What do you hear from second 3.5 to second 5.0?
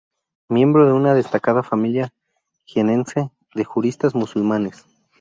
de juristas musulmanes.